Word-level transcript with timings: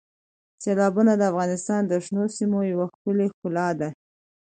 سیلابونه 0.63 1.13
د 1.17 1.21
افغانستان 1.31 1.81
د 1.87 1.93
شنو 2.05 2.23
سیمو 2.37 2.59
یوه 2.71 2.85
ښکلې 2.93 3.27
ښکلا 3.33 3.67
ده. 3.79 3.89